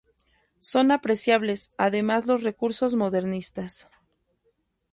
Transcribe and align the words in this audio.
Son 0.61 0.89
apreciables 0.89 1.73
además 1.77 2.25
los 2.25 2.41
recursos 2.41 2.95
modernistas. 2.95 3.87